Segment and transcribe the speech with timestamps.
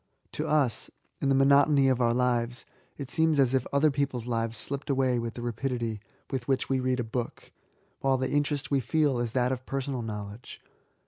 [0.31, 0.89] To us,
[1.21, 2.65] in the monotony of our lives,
[2.97, 5.99] it seems as if other people's lives slipped away with the rapidity
[6.31, 6.85] with which we 88 E86AT8.
[6.89, 7.51] read a book,
[7.99, 10.59] while the interest we feel is that of personal knowledge.